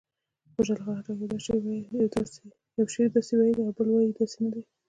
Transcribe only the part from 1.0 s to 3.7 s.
خټک یو شعر داسې ویلی